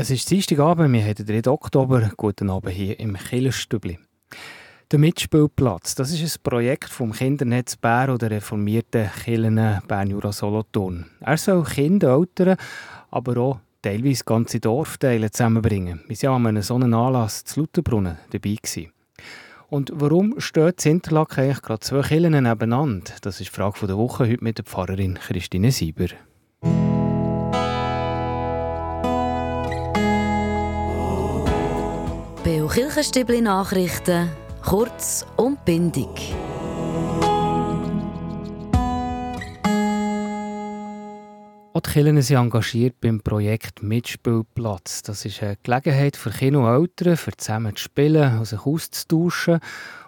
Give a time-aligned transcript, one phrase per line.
[0.00, 1.50] Es ist Dienstagabend, wir haben den 3.
[1.50, 2.10] Oktober.
[2.16, 3.98] Guten Abend hier im Killerstübli.
[4.90, 11.04] Der Mitspielplatz, das ist ein Projekt vom Kindernetz Bär oder reformierten Kirchen Bern Jura Solothurn.
[11.20, 12.56] Er soll Kinder, Eltern,
[13.10, 16.00] aber auch teilweise ganze Dorfteile zusammenbringen.
[16.08, 18.54] Wir waren an einem solchen Anlass zu Lutherbrunnen dabei.
[18.54, 18.92] Gewesen.
[19.68, 23.12] Und warum steht in Interlaken eigentlich gerade zwei Kirchen nebeneinander?
[23.20, 26.08] Das ist die Frage der Woche heute mit der Pfarrerin Christine Sieber.
[32.72, 34.28] Kirchenstübli Nachrichten,
[34.64, 36.06] kurz und bindig.
[41.72, 45.02] Auch die Kirchen sind engagiert beim Projekt Mitspielplatz.
[45.02, 49.58] Das ist eine Gelegenheit für Kinder und Eltern, für zusammen zu spielen und sich auszutauschen.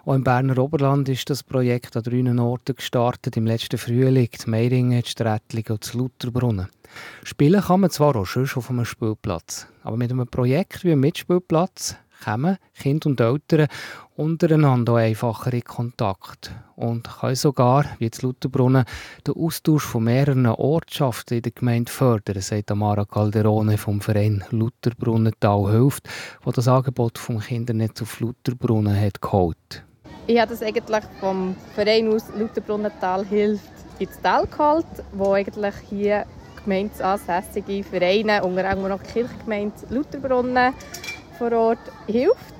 [0.05, 3.35] Auch im Berner Oberland ist das Projekt an drei Orten gestartet.
[3.35, 6.69] Im letzten Frühling, die Meiringen, die Strättlingen und das Lutherbrunnen.
[7.23, 11.01] Spielen kann man zwar auch schon auf einem Spielplatz, aber mit einem Projekt wie einem
[11.01, 13.67] Mitspielplatz kommen Kinder und Eltern
[14.15, 18.85] untereinander einfacher in Kontakt und können sogar, wie jetzt Lutherbrunnen,
[19.25, 25.71] den Austausch von mehreren Ortschaften in der Gemeinde fördern, sagt Amara Calderone vom Verein Lutherbrunnental
[25.71, 26.07] hilft,
[26.43, 29.83] wo das Angebot vom Kindernetz auf Lutherbrunnen hat geholt.
[30.27, 36.25] Ich habe das eigentlich vom Verein aus Lutherbrunnental hilft ins Tal geholt, wo eigentlich hier
[36.63, 40.73] gemeindeansässige Vereine, unter anderem noch die Kirchgemeinde Lutherbrunnen,
[41.37, 42.55] vor Ort hilft.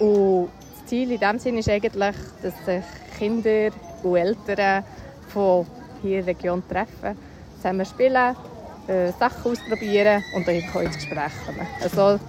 [0.00, 2.84] Und das Ziel in diesem Sinne ist eigentlich, dass sich
[3.18, 3.70] Kinder
[4.02, 4.84] und Eltern
[5.28, 5.66] von
[6.02, 7.16] hier in der Region treffen,
[7.56, 8.36] zusammen spielen,
[8.86, 11.66] äh, Sachen ausprobieren und dann ins Gespräch kommen.
[11.82, 12.20] Also,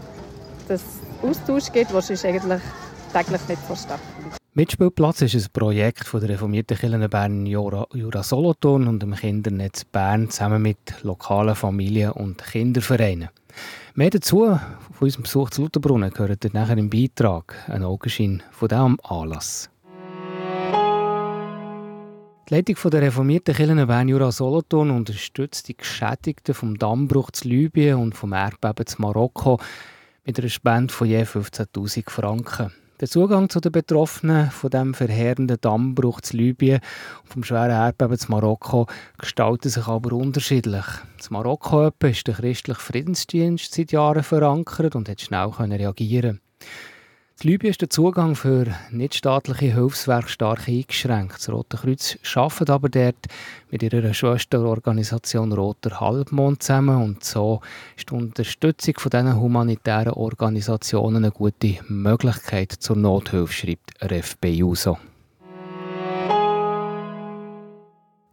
[0.68, 2.62] dass es Austausch gibt, was sonst eigentlich
[3.14, 4.38] täglich nicht stattfindet.
[4.54, 9.86] Mitspielplatz ist ein Projekt von der reformierten Kirche Bern Jura, Jura Solothurn und dem Kindernetz
[9.86, 13.30] Bern zusammen mit lokalen Familien- und Kindervereinen.
[13.98, 14.60] Mehr dazu von
[15.00, 19.72] unserem Besuch zu Lutherbrunnen gehört ihr nachher im Beitrag, ein Augenschein von diesem Anlass.
[22.48, 27.98] Die Leitung der reformierten Kirche Bern Jura Solothurn unterstützt die Geschädigten vom Dammbruch zu Libyen
[27.98, 29.60] und vom Erdbeben zu Marokko
[30.26, 32.72] mit einer Spende von je 15.000 Franken.
[33.00, 36.80] Der Zugang zu den Betroffenen von dem verheerenden Dammbruch zu Libyen
[37.22, 38.88] und vom schweren Erdbeben zu Marokko
[39.20, 40.86] gestaltet sich aber unterschiedlich.
[41.16, 46.42] Das Marokko ist der christliche Friedensdienst seit Jahren verankert und hat schnell reagieren
[47.44, 51.36] in Libyen ist der Zugang für nichtstaatliche Hilfswerke stark eingeschränkt.
[51.36, 53.28] Das Rote Kreuz arbeitet aber dort
[53.70, 57.62] mit ihrer Schwesterorganisation Roter Halbmond zusammen und so
[57.96, 64.98] ist die Unterstützung von diesen humanitären Organisationen eine gute Möglichkeit zur Nothilfe, schreibt RFB USO.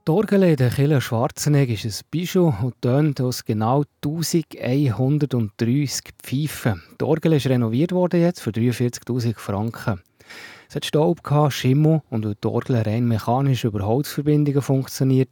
[0.07, 6.83] Die Orgel in der Kille Schwarzenegg ist ein Bijou und tönt aus genau 1130 Pfeifen.
[7.01, 10.03] Die Orgel ist renoviert worden jetzt für 43.000 Franken.
[10.69, 15.31] Es hat Staub, Schimmel und weil die Orgel rein mechanisch über Holzverbindungen funktioniert,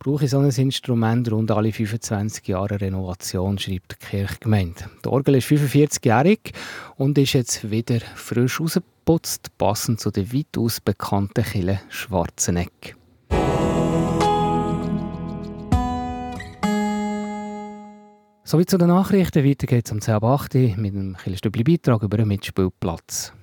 [0.00, 4.90] brauche ich so ein Instrument rund alle 25 Jahre Renovation, schreibt die Kirchgemeinde.
[5.04, 6.40] Die Orgel ist 45-jährig
[6.96, 12.97] und ist jetzt wieder frisch rausgeputzt, passend zu der weitaus bekannten Kille Schwarzenegg.
[18.48, 19.44] Sowie zu den Nachrichten.
[19.44, 23.34] Weiter geht es um 10.08 Uhr mit einem Killerstübli-Beitrag über einen Mitspielplatz.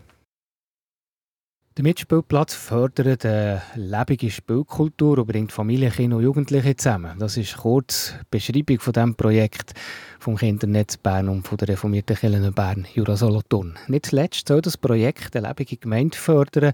[1.77, 7.19] Der Mitspielplatz fördert eine lebende Spielkultur und bringt Familien, Kinder und Jugendliche zusammen.
[7.19, 9.75] Das ist kurz die Beschreibung von dem Projekt
[10.17, 13.77] vom Kindernetz Bern und von der reformierten Kirche Bern Jura Solothurn.
[13.87, 16.73] Nicht zuletzt soll das Projekt eine lebende Gemeinde fördern.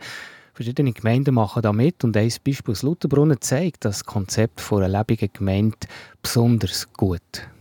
[0.54, 5.32] Verschiedene Gemeinden machen da mit und ein Beispiel aus Lutherbrunnen zeigt das Konzept einer lebenden
[5.34, 5.80] Gemeinde
[6.22, 7.20] besonders gut.
[7.32, 7.61] Der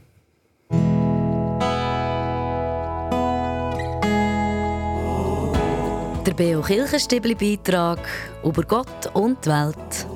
[6.41, 7.99] Beo Kirchenstibli Beitrag
[8.43, 10.07] über Gott und die Welt.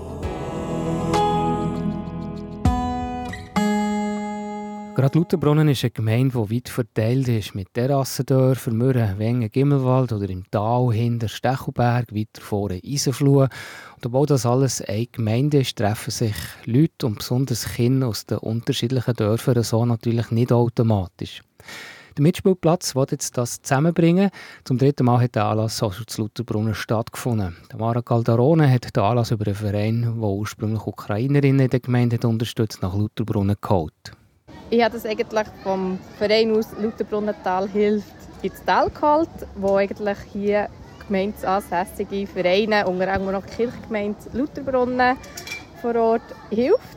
[4.95, 10.31] Gerade Lutherbrunnen ist eine Gemeinde, die weit verteilt ist, mit Terrassendörfern, Mürren, Wengen, Gimmelwald oder
[10.31, 13.43] im Tal hinter Stechelberg, weiter vorne Eisenfluh.
[13.43, 18.39] Und obwohl das alles eine Gemeinde ist, treffen sich Leute und besonders Kinder aus den
[18.39, 21.43] unterschiedlichen Dörfern so natürlich nicht automatisch.
[22.17, 24.31] Der Mitspielplatz will jetzt das zusammenbringen.
[24.63, 27.57] Zum dritten Mal hat der Anlass also zu Lutherbrunnen stattgefunden.
[27.77, 32.25] Mara Calderone hat den Anlass über einen Verein, der ursprünglich Ukrainerinnen in der Gemeinde hat
[32.25, 34.13] unterstützt, nach Lutherbrunnen geholt.
[34.71, 40.69] Ich habe das eigentlich vom Verein aus Lutherbrunnental hilft ins Tal geholt, wo eigentlich hier
[41.09, 45.17] gemeindeansässige Vereine, unter anderem noch die Kirchgemeinde Lutherbrunnen
[45.83, 46.97] vor Ort hilft.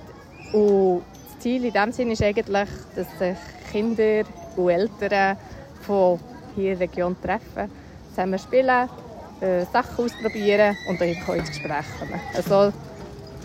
[0.53, 1.01] Und
[1.47, 3.37] Ziel in diesem Sinne ist eigentlich, dass sich
[3.71, 4.23] Kinder
[4.57, 5.37] und Eltern
[5.81, 6.19] von
[6.55, 7.71] hier in der Region treffen,
[8.09, 8.89] zusammen spielen,
[9.39, 12.19] äh, Sachen ausprobieren und dann auch ins Gespräch kommen.
[12.35, 12.73] Also,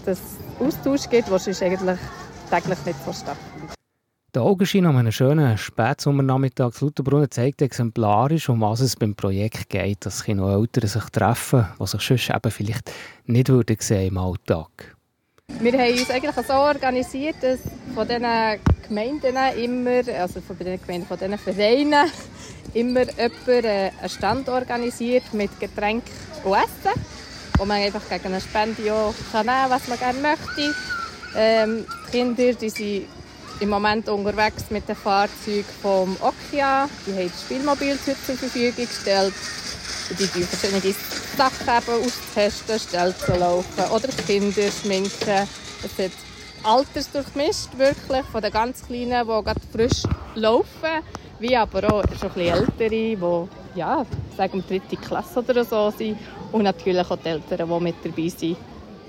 [0.04, 1.98] dass es Austausch gibt, was sonst eigentlich
[2.50, 3.76] täglich nicht so stattfindet.
[4.34, 9.68] Der Augenschein an einem schönen Spätsommernachmittag zu Lauterbrunnen zeigt exemplarisch, um was es beim Projekt
[9.68, 12.90] geht, dass Kinder und Eltern sich treffen, die sich sonst eben vielleicht
[13.26, 14.96] nicht würden sehen im Alltag.
[15.62, 17.60] Wir haben uns eigentlich so organisiert, dass
[17.94, 18.26] von diesen
[18.88, 22.10] Gemeinden immer, also von den Gemeinden, von diesen Vereinen,
[22.74, 26.02] immer jemand äh, einen Stand organisiert mit Getränk
[26.42, 27.00] und Essen,
[27.58, 30.74] wo man einfach gegen eine Spende kann nehmen kann, was man gerne möchte.
[31.36, 33.06] Ähm, die Kinder die sind
[33.60, 36.88] im Moment unterwegs mit dem Fahrzeug vom Okia.
[37.06, 39.32] Die haben das Spielmobil zur Verfügung gestellt.
[40.18, 40.94] Die verschiedene
[41.36, 45.48] Sachen eben austesten, Stellen zu laufen oder Kinder schminken.
[45.84, 46.12] Es hat
[46.64, 50.02] altersdurchmischt, wirklich, von den ganz Kleinen, die gerade frisch
[50.34, 51.02] laufen,
[51.38, 53.18] wie aber auch schon ein bisschen Ältere, die,
[53.78, 54.06] ja,
[54.36, 56.18] sagen wir, dritte Klasse oder so sind
[56.52, 58.56] und natürlich auch die Eltern, die mit dabei sind.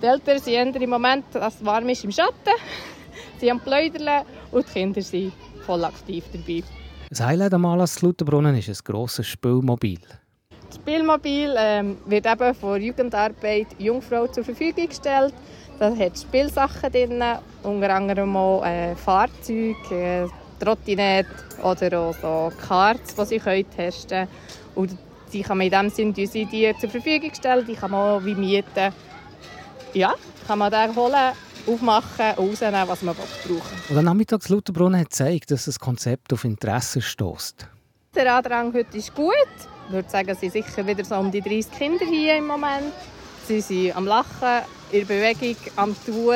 [0.01, 2.33] Die Eltern sind im Moment, es warm ist, im Schatten,
[3.39, 5.33] sie am Pläudern und die Kinder sind
[5.65, 6.63] voll aktiv dabei.
[7.09, 9.99] Das Highlight am Anlass Lauterbrunnen ist ein grosses Spielmobil.
[10.85, 15.33] Das Spielmobil ähm, wird eben von Jugendarbeit Jungfrau zur Verfügung gestellt.
[15.79, 17.23] Da hat Spielsachen drin,
[17.63, 20.27] unter anderem auch äh, Fahrzeuge, äh,
[20.59, 21.29] Trottinette
[21.63, 24.27] oder auch so Karts, die sie können testen können.
[24.75, 24.97] Und
[25.31, 28.25] die kann man in dem Sinne die, die zur Verfügung stellen, die kann man auch
[28.25, 28.93] wie mieten.
[29.93, 30.15] Ja,
[30.47, 31.31] kann man da holen,
[31.65, 36.33] aufmachen und rausnehmen, was man brauchen Und am Nachmittag Lauterbrunnen hat gezeigt, dass das Konzept
[36.33, 37.69] auf Interesse stößt.
[38.15, 39.33] Der Andrang heute ist gut.
[39.87, 42.93] Ich würde sagen, es sind sicher wieder so um die 30 Kinder hier im Moment.
[43.47, 46.35] Sie sind am Lachen, in Bewegung, am Tun.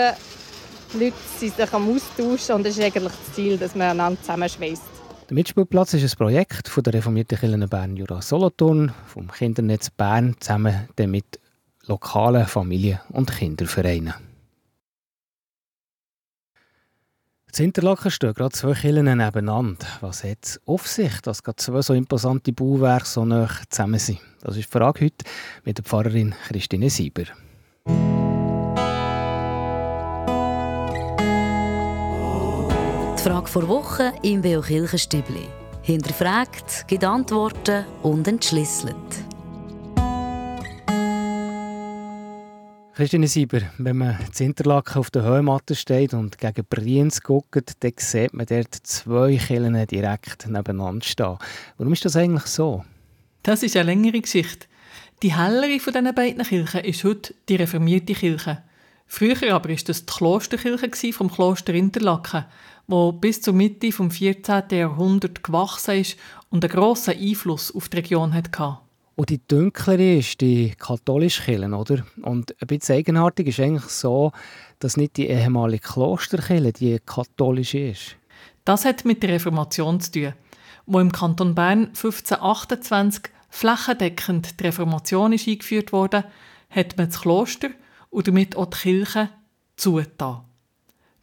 [0.91, 4.19] Die Leute sind sich am Austauschen und es ist eigentlich das Ziel, dass man einander
[4.19, 4.81] zusammenschweißt.
[5.29, 10.35] Der Mitspielplatz ist ein Projekt von der reformierten Kirche Bern Jura Solothurn, vom Kindernetz Bern
[10.39, 11.39] zusammen mit
[11.85, 14.15] lokalen Familien- und Kindervereinen.
[17.57, 19.87] In Interlaken stehen gerade zwei Kirchen nebeneinander.
[20.01, 24.19] Was hat es auf sich, dass gerade zwei so imposante Bauwerke so nah zusammen sind?
[24.41, 25.25] Das ist die Frage heute
[25.63, 27.23] mit der Pfarrerin Christine Sieber.
[33.17, 35.47] Die Frage vor Woche im Beo Kirchenstübli.
[35.81, 39.26] Hinterfragt, gibt Antworten und entschlüsselt.
[42.97, 47.93] Christine Sieber, wenn man in Interlaken auf der Höhematte steht und gegen Brienz guckt, dann
[47.95, 51.37] sieht man dort zwei Kirchen direkt nebeneinander stehen.
[51.77, 52.83] Warum ist das eigentlich so?
[53.43, 54.65] Das ist eine längere Geschichte.
[55.21, 58.63] Die hellere von diesen beiden Kirchen ist heute die reformierte Kirche.
[59.05, 62.45] Früher aber war das die Klosterkirche vom Kloster Interlaken,
[62.87, 64.63] wo bis zur Mitte des 14.
[64.71, 66.17] Jahrhunderts gewachsen ist
[66.49, 68.79] und einen grossen Einfluss auf die Region hatte.
[69.17, 72.05] Und die dunklere ist die katholische Kirche, oder?
[72.21, 74.31] Und ein bisschen eigenartig ist eigentlich so,
[74.77, 78.15] dass nicht die ehemalige Klosterkirche die katholische ist.
[78.63, 80.33] Das hat mit der Reformation zu tun,
[80.85, 86.25] wo im Kanton Bern 1528 flächendeckend die Reformation ist eingeführt wurde,
[86.69, 87.69] hat man das Kloster
[88.11, 89.29] und damit auch die Kirche
[89.77, 90.41] zugetan.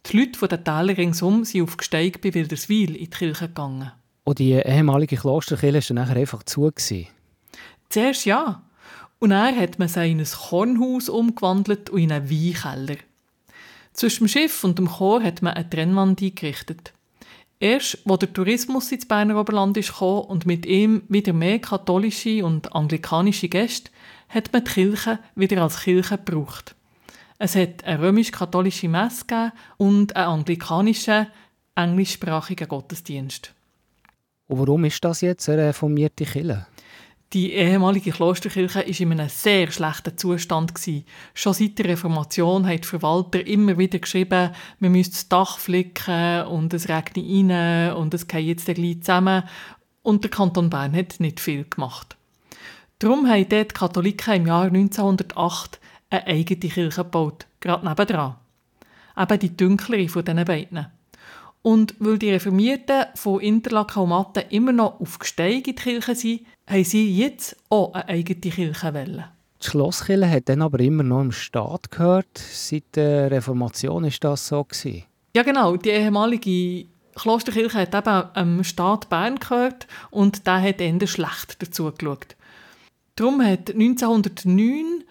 [0.07, 3.93] Die Leute von den Tälern ringsum sind auf Gesteig bei Wilderswil in die Kirche gegangen.
[4.25, 6.63] Und die ehemalige Klosterkirche war dann nachher einfach zu.
[6.63, 7.07] Gewesen.
[7.89, 8.61] Zuerst ja.
[9.19, 12.97] Und dann hat man sie in ein Kornhaus umgewandelt und in einen Weinkeller.
[13.93, 16.93] Zwischen dem Schiff und dem Chor hat man eine Trennwand eingerichtet.
[17.59, 22.75] Erst, als der Tourismus ins Berner Oberland gekommen und mit ihm wieder mehr katholische und
[22.75, 23.91] anglikanische Gäste,
[24.27, 26.75] hat man die Kirche wieder als Kirche gebraucht.
[27.37, 31.27] Es hat eine römisch-katholische Messe gegeben und einen anglikanischen,
[31.75, 33.53] englischsprachigen Gottesdienst.
[34.47, 36.67] Und warum ist das jetzt eine reformierte Kirche?
[37.33, 40.73] Die ehemalige Klosterkirche war in einem sehr schlechten Zustand.
[41.33, 46.73] Schon seit der Reformation die Verwalter immer wieder geschrieben, man müsste das Dach flicken und
[46.73, 49.43] es regnet rein und es geht jetzt gleich zusammen.
[50.03, 52.15] Und der Kanton Bern hat nicht viel gemacht.
[52.99, 55.79] Darum haben dort die Katholiken im Jahr 1908
[56.11, 58.35] eine eigene Kirche gebaut, gerade nebendran.
[59.17, 60.87] Eben die dunklere von diesen beiden.
[61.65, 66.13] Und weil die Reformierten von Interlaken und Matten immer noch auf Gesteig in die Kirche
[66.13, 69.23] sind, haben sie jetzt auch eine eigene Kirche wollen.
[69.63, 72.37] Die Schlosskirche hat dann aber immer noch im Staat gehört.
[72.37, 75.05] Seit der Reformation ist das so gewesen.
[75.35, 81.07] Ja genau, die ehemalige Klosterkirche hat eben am Staat Bern gehört und der hat eher
[81.07, 82.35] schlecht dazu geschaut.
[83.15, 85.03] Darum hat 1909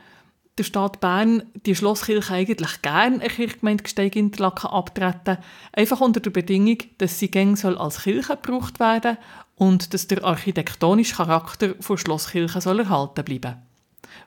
[0.58, 5.38] der Stadt Bern die Schlosskirche eigentlich gerne eine Kirchgemeinde Gsteig Interlaken abtreten,
[5.72, 9.18] einfach unter der Bedingung, dass sie gäng soll als Kirche gebraucht werden
[9.56, 13.56] und dass der architektonische Charakter der Schlosskirche soll erhalten bleiben.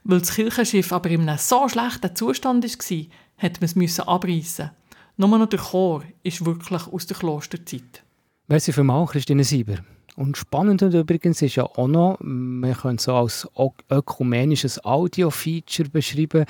[0.03, 3.05] Weil das Kirchenschiff aber in einem so schlechten Zustand war,
[3.37, 4.71] hat man es abreißen.
[5.17, 8.03] Nur noch der Chor ist wirklich aus der Klosterzeit.
[8.47, 9.77] Merci vielmals, Christine Sieber.
[10.17, 13.47] Und spannend übrigens ist ja auch noch, man könnte so als
[13.91, 16.45] ökumenisches Audio-Feature beschreiben,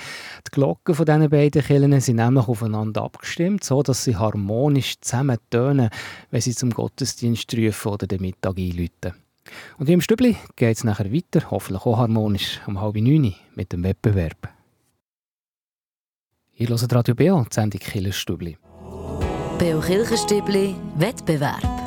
[0.48, 5.38] die Glocken von diesen beiden Kirchen sind nämlich aufeinander abgestimmt, so dass sie harmonisch zusammen
[5.50, 5.90] tönen,
[6.32, 9.16] wenn sie zum Gottesdienst rufen oder den Mittag einläuten.
[9.78, 13.84] Und im Stübli geht es nachher weiter, hoffentlich auch harmonisch, um halb neun mit dem
[13.84, 14.48] Wettbewerb.
[16.56, 18.58] Ihr hört Radio BO, die Sendung Kirchenstübli.
[19.60, 21.87] BO Kirchenstübli, Wettbewerb.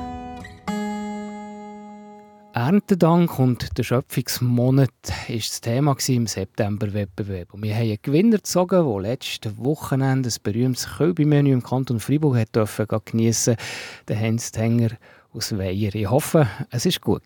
[2.52, 4.90] Erntedank und der Schöpfungsmonat
[5.28, 7.48] war das Thema im September-Wettbewerb.
[7.62, 13.06] wir haben einen Gewinner gezogen, der letztes Wochenende ein berühmtes Kölbi-Menü im Kanton Freiburg hat
[13.06, 14.90] geniessen durfte, den Tenger
[15.32, 15.94] aus Weiher.
[15.94, 17.22] Ich hoffe, es war gut.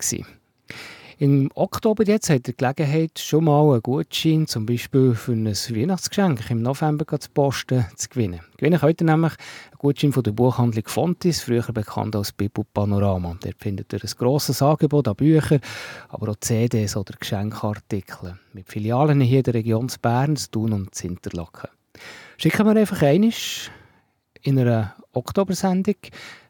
[1.19, 6.51] Im Oktober jetzt hat ihr Gelegenheit, schon mal einen Gutschein, zum Beispiel für ein Weihnachtsgeschenk
[6.51, 8.41] im November zu posten, zu gewinnen.
[8.57, 13.37] Gewinnen könnt ihr nämlich einen Gutschein von der Buchhandlung Fontis, früher bekannt als Bibu Panorama.
[13.41, 15.61] Dort findet ihr ein grosses Angebot an Büchern,
[16.09, 18.37] aber auch CDs oder Geschenkartikel.
[18.53, 21.71] Mit Filialen hier in der Region Bern, Thun und Zinterlaken.
[22.39, 23.71] Schicken wir einfach einisch
[24.45, 25.97] in einer Oktobersendung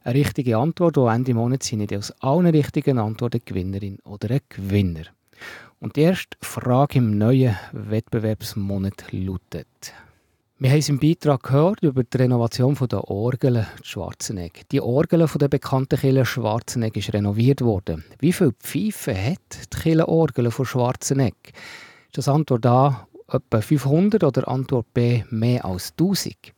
[0.02, 5.04] eine richtige Antwort, die Ende Monat sind aus allen richtigen Antworten Gewinnerin oder ein Gewinner.
[5.80, 9.94] Und die erste Frage im neuen Wettbewerbsmonat lautet.
[10.58, 14.68] Wir haben es im Beitrag gehört über die Renovation der Orgel Schwarzenegg.
[14.70, 18.04] Die Orgel der bekannten Kille Schwarzenegg ist renoviert worden.
[18.18, 21.52] Wie viele Pfeifen hat die Kille Orgel von Schwarzenegg?
[22.06, 26.54] Ist das Antwort A etwa 500 oder Antwort B mehr als 1000?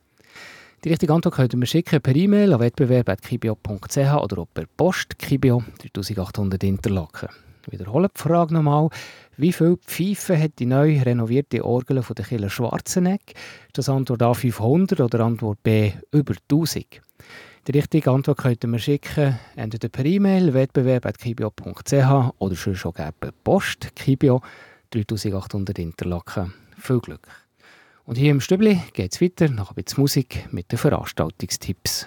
[0.86, 5.18] Die richtige Antwort könnt ihr mir schicken per E-Mail an wettbewerb.kibio.ch oder auch per Post
[5.18, 7.28] Kibio 3800 Interlaken.
[7.66, 8.90] Ich wiederhole die Frage nochmal.
[9.36, 13.32] Wie viele Pfeifen hat die neu renovierte Orgel von der Killer Schwarzenegg?
[13.66, 16.86] Ist das Antwort A 500 oder Antwort B über 1000?
[17.66, 23.32] Die richtige Antwort könnt ihr mir schicken, entweder per E-Mail wettbewerb.kibio.ch oder schon schon per
[23.42, 24.40] Post Kibio
[24.90, 26.54] 3800 Interlaken.
[26.78, 27.45] Viel Glück!
[28.06, 32.06] Und hier im Stübli geht es weiter, nach ein bisschen Musik mit den Veranstaltungstipps.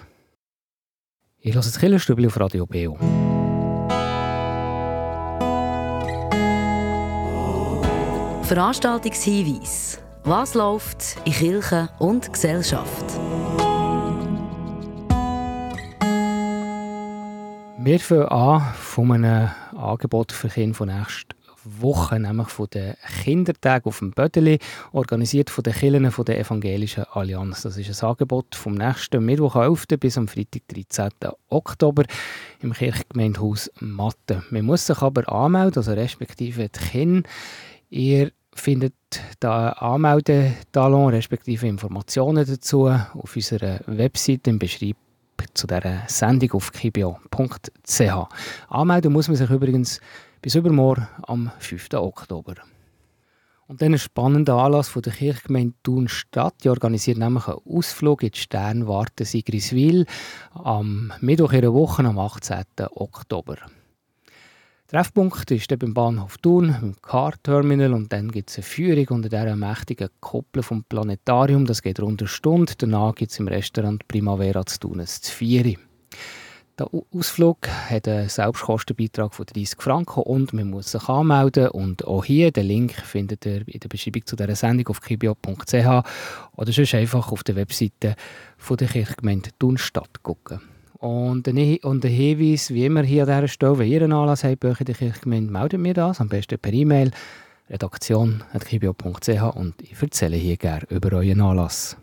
[1.40, 2.96] Ich höre das Killerstübli auf Radio BO.
[8.44, 10.00] Veranstaltungshinweis.
[10.24, 13.04] Was läuft in Kirche und Gesellschaft?
[17.78, 23.86] Wir fangen an von einem Angebot für Kinder von nächstem Woche, nämlich von den Kindertagen
[23.86, 24.58] auf dem Bödeli,
[24.92, 27.62] organisiert von den Kirchen von der Evangelischen Allianz.
[27.62, 29.86] Das ist ein Angebot vom nächsten Mittwoch 11.
[29.98, 31.10] bis am Freitag 13.
[31.48, 32.04] Oktober
[32.60, 34.42] im Kirchgemeindehaus Matte.
[34.50, 37.28] Man muss sich aber anmelden, also respektive die Kinder.
[37.90, 38.94] Ihr findet
[39.40, 44.96] da Anmeldetalon respektive Informationen dazu auf unserer Webseite im Beschreibung
[45.54, 48.00] zu dieser Sendung auf kibio.ch.
[48.68, 50.00] Anmelden muss man sich übrigens
[50.42, 51.88] bis übermorgen am 5.
[51.94, 52.54] Oktober.
[53.66, 56.54] Und dann ein spannender Anlass von der Kirchgemeinde Thun-Stadt.
[56.64, 60.06] Die organisiert nämlich einen Ausflug in die Sternwarte Sigriswil
[60.52, 62.64] am Mittwoch ihrer Woche am 18.
[62.94, 63.58] Oktober.
[64.88, 69.54] Treffpunkt ist beim Bahnhof Thun, im Car-Terminal und dann gibt es eine Führung unter dieser
[69.54, 71.64] mächtigen Kuppel vom Planetarium.
[71.64, 72.72] Das geht rund eine Stunde.
[72.76, 75.78] Danach gibt es im Restaurant Primavera zu Thun ein Zvieri.
[76.80, 81.68] Der Ausflug hat einen Selbstkostenbeitrag von 30 Franken und man muss sich anmelden.
[81.68, 85.74] Und auch hier, den Link findet ihr in der Beschreibung zu dieser Sendung auf kibio.ch
[86.56, 88.16] oder sonst einfach auf der Webseite
[88.56, 90.62] von der Kirchgemeinde Thunstadt gucken.
[90.94, 94.72] Und ein, Hinweis, wie immer hier an dieser Stelle, wenn ihr einen Anlass habt bei
[94.72, 97.10] der Kirchgemeinde, meldet mir das, am besten per E-Mail
[97.68, 101.98] redaktion.kibio.ch und ich erzähle hier gerne über euren Anlass.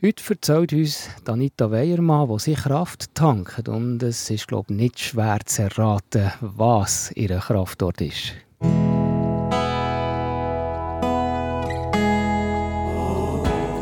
[0.00, 3.68] Heute erzählt uns Anita Weiermann, wo sie Kraft tankt.
[3.68, 8.32] Und es ist, glaube ich, nicht schwer zu erraten, was ihre Kraft dort ist.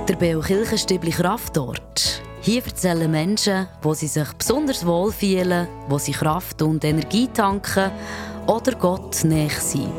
[0.08, 2.22] Der Beo Kirchenstübli Kraftort.
[2.40, 7.90] Hier erzählen Menschen, wo sie sich besonders wohl fühlen, wo sie Kraft und Energie tanken
[8.46, 9.92] oder Gott näher sind.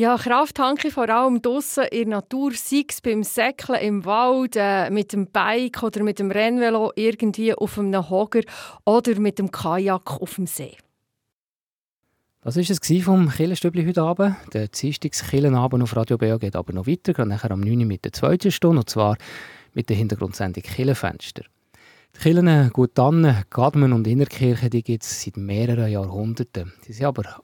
[0.00, 4.06] Ja, Kraft tanke ich vor allem draußen in der Natur, sei es beim Säckeln im
[4.06, 8.40] Wald, äh, mit dem Bike oder mit dem Rennvelo irgendwie auf einem Hocker
[8.86, 10.74] oder mit dem Kajak auf dem See.
[12.40, 14.36] Das war es vom Killenstübli heute Abend.
[14.54, 17.80] Der Dienstagskillenabend auf Radio BA geht aber noch weiter, gerade nachher am 9.
[17.80, 19.18] Uhr mit der zweiten Stunde, und zwar
[19.74, 21.42] mit der Hintergrundsendung Killenfenster.
[22.16, 26.72] Die Kirchen Gut Tannen, Gadmen und Innerkirche gibt es seit mehreren Jahrhunderten.
[26.86, 27.42] Sie sind aber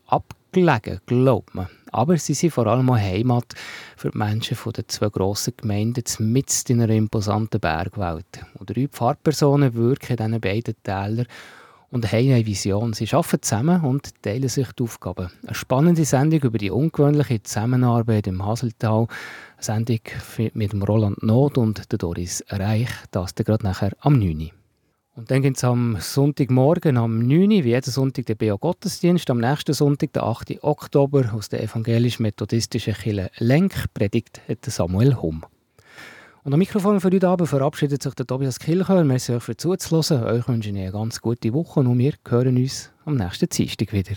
[0.56, 1.68] abgelegen, glaubt man.
[1.92, 3.54] Aber sie sind vor allem auch Heimat
[3.96, 8.44] für die Menschen von den zwei grossen Gemeinden mitten in einer imposanten Bergwelt.
[8.54, 11.26] Und drei Pfarrpersonen wirken in diesen beiden Tälern
[11.90, 12.92] und haben eine Vision.
[12.92, 15.30] Sie arbeiten zusammen und teilen sich die Aufgaben.
[15.44, 19.06] Eine spannende Sendung über die ungewöhnliche Zusammenarbeit im Haseltal.
[19.56, 20.00] Eine Sendung
[20.54, 22.90] mit Roland Not und Doris Reich.
[23.10, 24.50] Das dann gerade nachher am 9.
[25.16, 27.49] Und dann gibt es am Sonntagmorgen am 9.
[27.50, 29.30] wie jeden Sonntag den BO Gottesdienst.
[29.30, 30.62] Am nächsten Sonntag, der 8.
[30.62, 35.42] Oktober, aus der evangelisch-methodistischen Kirche Lenk, predigt Samuel Humm.
[36.44, 39.04] Und am Mikrofon für heute Abend verabschiedet sich der Tobias Kilchör.
[39.04, 40.25] Merci euch für zuzuhören.
[40.25, 44.16] Euch wünsche ich eine ganz gute Woche und wir hören uns am nächsten Dienstag wieder.